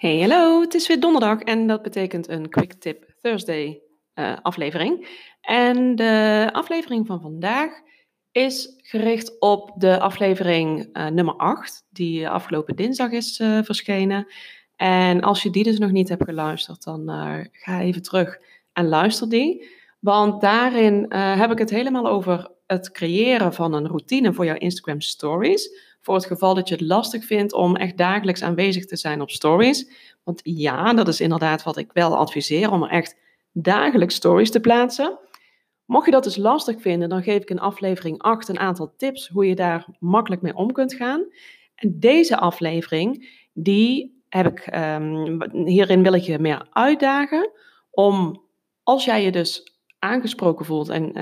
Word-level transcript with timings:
Hey, 0.00 0.20
hallo, 0.20 0.60
het 0.60 0.74
is 0.74 0.86
weer 0.86 1.00
donderdag 1.00 1.40
en 1.40 1.66
dat 1.66 1.82
betekent 1.82 2.28
een 2.28 2.48
Quick 2.48 2.72
Tip 2.72 3.14
Thursday 3.20 3.80
uh, 4.14 4.36
aflevering. 4.42 5.08
En 5.40 5.96
de 5.96 6.48
aflevering 6.52 7.06
van 7.06 7.20
vandaag 7.20 7.70
is 8.32 8.74
gericht 8.76 9.40
op 9.40 9.72
de 9.76 10.00
aflevering 10.00 10.96
uh, 10.96 11.06
nummer 11.06 11.34
8, 11.34 11.86
die 11.90 12.28
afgelopen 12.28 12.76
dinsdag 12.76 13.10
is 13.10 13.36
verschenen. 13.62 14.26
En 14.76 15.20
als 15.20 15.42
je 15.42 15.50
die 15.50 15.64
dus 15.64 15.78
nog 15.78 15.90
niet 15.90 16.08
hebt 16.08 16.24
geluisterd, 16.24 16.84
dan 16.84 17.08
ga 17.52 17.80
even 17.80 18.02
terug 18.02 18.38
en 18.72 18.88
luister 18.88 19.28
die. 19.28 19.68
Want 19.98 20.40
daarin 20.40 21.12
heb 21.14 21.50
ik 21.50 21.58
het 21.58 21.70
helemaal 21.70 22.06
over 22.06 22.50
het 22.72 22.90
creëren 22.90 23.54
van 23.54 23.72
een 23.72 23.86
routine 23.86 24.32
voor 24.32 24.44
jouw 24.44 24.56
Instagram 24.56 25.00
stories 25.00 25.88
voor 26.00 26.14
het 26.14 26.26
geval 26.26 26.54
dat 26.54 26.68
je 26.68 26.74
het 26.74 26.84
lastig 26.84 27.24
vindt 27.24 27.52
om 27.52 27.76
echt 27.76 27.96
dagelijks 27.96 28.42
aanwezig 28.42 28.86
te 28.86 28.96
zijn 28.96 29.20
op 29.20 29.30
stories. 29.30 29.90
Want 30.22 30.40
ja, 30.42 30.92
dat 30.92 31.08
is 31.08 31.20
inderdaad 31.20 31.62
wat 31.62 31.76
ik 31.76 31.92
wel 31.92 32.16
adviseer, 32.16 32.70
om 32.70 32.82
er 32.82 32.90
echt 32.90 33.18
dagelijks 33.52 34.14
stories 34.14 34.50
te 34.50 34.60
plaatsen. 34.60 35.18
Mocht 35.84 36.04
je 36.04 36.10
dat 36.10 36.24
dus 36.24 36.36
lastig 36.36 36.80
vinden, 36.80 37.08
dan 37.08 37.22
geef 37.22 37.42
ik 37.42 37.50
in 37.50 37.60
aflevering 37.60 38.18
8 38.18 38.48
een 38.48 38.58
aantal 38.58 38.94
tips 38.96 39.28
hoe 39.28 39.46
je 39.46 39.54
daar 39.54 39.86
makkelijk 39.98 40.42
mee 40.42 40.54
om 40.54 40.72
kunt 40.72 40.94
gaan. 40.94 41.24
En 41.74 42.00
deze 42.00 42.36
aflevering, 42.36 43.28
die 43.52 44.22
heb 44.28 44.46
ik, 44.46 44.74
um, 44.74 45.66
hierin 45.66 46.02
wil 46.02 46.12
ik 46.12 46.22
je 46.22 46.38
meer 46.38 46.66
uitdagen 46.70 47.50
om, 47.90 48.42
als 48.82 49.04
jij 49.04 49.24
je 49.24 49.32
dus 49.32 49.79
aangesproken 50.00 50.64
voelt 50.64 50.88
en 50.88 51.12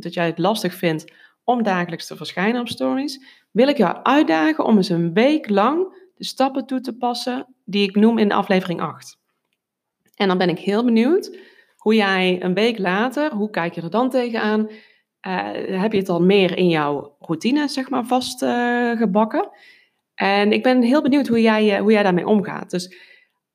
dat 0.00 0.14
jij 0.14 0.26
het 0.26 0.38
lastig 0.38 0.74
vindt 0.74 1.12
om 1.44 1.62
dagelijks 1.62 2.06
te 2.06 2.16
verschijnen 2.16 2.60
op 2.60 2.68
stories, 2.68 3.24
wil 3.50 3.68
ik 3.68 3.76
jou 3.76 3.96
uitdagen 4.02 4.64
om 4.64 4.76
eens 4.76 4.88
een 4.88 5.12
week 5.12 5.48
lang 5.48 6.00
de 6.16 6.24
stappen 6.24 6.66
toe 6.66 6.80
te 6.80 6.96
passen 6.96 7.46
die 7.64 7.88
ik 7.88 7.96
noem 7.96 8.18
in 8.18 8.32
aflevering 8.32 8.80
8. 8.80 9.18
En 10.14 10.28
dan 10.28 10.38
ben 10.38 10.48
ik 10.48 10.58
heel 10.58 10.84
benieuwd 10.84 11.36
hoe 11.76 11.94
jij 11.94 12.42
een 12.42 12.54
week 12.54 12.78
later, 12.78 13.32
hoe 13.32 13.50
kijk 13.50 13.74
je 13.74 13.80
er 13.80 13.90
dan 13.90 14.10
tegenaan? 14.10 14.60
Uh, 15.26 15.80
heb 15.80 15.92
je 15.92 15.98
het 15.98 16.08
al 16.08 16.22
meer 16.22 16.56
in 16.56 16.68
jouw 16.68 17.16
routine, 17.18 17.68
zeg 17.68 17.90
maar, 17.90 18.04
vastgebakken? 18.04 19.50
Uh, 19.50 20.38
en 20.38 20.52
ik 20.52 20.62
ben 20.62 20.82
heel 20.82 21.02
benieuwd 21.02 21.26
hoe 21.26 21.40
jij, 21.40 21.78
hoe 21.78 21.92
jij 21.92 22.02
daarmee 22.02 22.26
omgaat. 22.26 22.70
Dus 22.70 22.96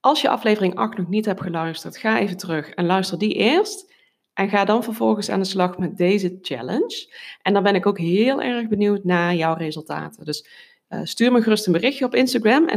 als 0.00 0.20
je 0.20 0.28
aflevering 0.28 0.74
8 0.74 0.96
nog 0.96 1.08
niet 1.08 1.24
hebt 1.24 1.42
geluisterd, 1.42 1.96
ga 1.96 2.18
even 2.18 2.36
terug 2.36 2.70
en 2.70 2.86
luister 2.86 3.18
die 3.18 3.34
eerst. 3.34 3.93
En 4.34 4.48
ga 4.48 4.64
dan 4.64 4.84
vervolgens 4.84 5.30
aan 5.30 5.40
de 5.40 5.46
slag 5.46 5.78
met 5.78 5.96
deze 5.96 6.38
challenge. 6.42 7.12
En 7.42 7.52
dan 7.52 7.62
ben 7.62 7.74
ik 7.74 7.86
ook 7.86 7.98
heel 7.98 8.42
erg 8.42 8.68
benieuwd 8.68 9.04
naar 9.04 9.34
jouw 9.34 9.54
resultaten. 9.54 10.24
Dus 10.24 10.48
uh, 10.88 11.00
stuur 11.02 11.32
me 11.32 11.42
gerust 11.42 11.66
een 11.66 11.72
berichtje 11.72 12.04
op 12.04 12.14
Instagram, 12.14 12.68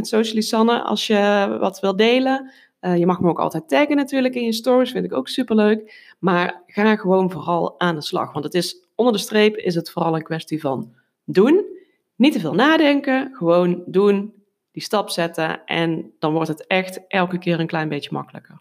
Sanne, 0.42 0.82
als 0.82 1.06
je 1.06 1.56
wat 1.60 1.80
wil 1.80 1.96
delen. 1.96 2.52
Uh, 2.80 2.96
je 2.96 3.06
mag 3.06 3.20
me 3.20 3.28
ook 3.28 3.40
altijd 3.40 3.68
taggen 3.68 3.96
natuurlijk 3.96 4.34
in 4.34 4.44
je 4.44 4.52
stories, 4.52 4.90
vind 4.90 5.04
ik 5.04 5.12
ook 5.12 5.28
superleuk. 5.28 6.14
Maar 6.18 6.62
ga 6.66 6.96
gewoon 6.96 7.30
vooral 7.30 7.80
aan 7.80 7.94
de 7.94 8.02
slag. 8.02 8.32
Want 8.32 8.44
het 8.44 8.54
is, 8.54 8.84
onder 8.94 9.12
de 9.12 9.18
streep 9.18 9.56
is 9.56 9.74
het 9.74 9.90
vooral 9.90 10.14
een 10.14 10.22
kwestie 10.22 10.60
van 10.60 10.94
doen. 11.24 11.64
Niet 12.16 12.32
te 12.32 12.40
veel 12.40 12.54
nadenken, 12.54 13.30
gewoon 13.32 13.82
doen, 13.86 14.34
die 14.72 14.82
stap 14.82 15.10
zetten. 15.10 15.64
En 15.64 16.12
dan 16.18 16.32
wordt 16.32 16.48
het 16.48 16.66
echt 16.66 17.06
elke 17.08 17.38
keer 17.38 17.60
een 17.60 17.66
klein 17.66 17.88
beetje 17.88 18.10
makkelijker. 18.12 18.60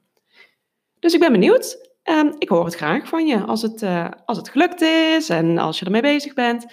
Dus 0.99 1.13
ik 1.13 1.19
ben 1.19 1.31
benieuwd. 1.31 1.86
Um, 2.09 2.36
ik 2.38 2.50
hoor 2.50 2.66
het 2.66 2.75
graag 2.75 3.08
van 3.08 3.25
je 3.25 3.39
als 3.39 3.61
het, 3.61 3.81
uh, 3.81 4.09
als 4.25 4.38
het 4.38 4.50
gelukt 4.50 4.81
is 4.81 5.30
en 5.30 5.58
als 5.58 5.80
je 5.80 5.86
ermee 5.86 6.02
bezig 6.02 6.33
bent. 6.33 6.66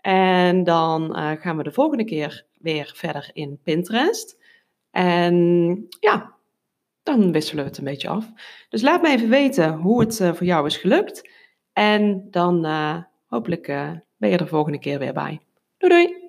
En 0.00 0.64
dan 0.64 1.18
uh, 1.18 1.30
gaan 1.40 1.56
we 1.56 1.62
de 1.62 1.72
volgende 1.72 2.04
keer 2.04 2.46
weer 2.58 2.92
verder 2.94 3.30
in 3.32 3.58
Pinterest. 3.62 4.36
En 4.90 5.86
ja, 6.00 6.34
dan 7.02 7.32
wisselen 7.32 7.64
we 7.64 7.70
het 7.70 7.78
een 7.78 7.84
beetje 7.84 8.08
af. 8.08 8.26
Dus 8.68 8.82
laat 8.82 9.02
me 9.02 9.08
even 9.08 9.28
weten 9.28 9.72
hoe 9.72 10.00
het 10.00 10.20
uh, 10.20 10.32
voor 10.32 10.46
jou 10.46 10.66
is 10.66 10.76
gelukt. 10.76 11.30
En 11.72 12.26
dan 12.30 12.66
hopelijk 13.26 13.66
ben 14.16 14.30
je 14.30 14.36
er 14.36 14.38
de 14.38 14.46
volgende 14.46 14.78
keer 14.78 14.98
weer 14.98 15.12
bij. 15.12 15.40
Doei 15.78 15.92
doei! 15.92 16.21